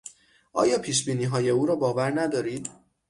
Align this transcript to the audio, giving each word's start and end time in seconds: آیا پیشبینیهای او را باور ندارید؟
آیا 0.53 0.77
پیشبینیهای 0.79 1.49
او 1.49 1.65
را 1.65 1.75
باور 1.75 2.21
ندارید؟ 2.21 2.69